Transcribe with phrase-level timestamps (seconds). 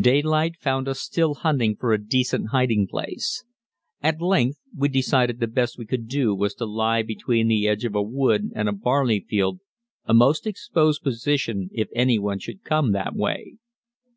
[0.00, 3.44] Daylight found us still hunting for a decent hiding place.
[4.02, 7.84] At length we decided the best we could do was to lie between the edge
[7.84, 9.60] of a wood and a barley field,
[10.04, 13.58] a most exposed position if anyone should come that way.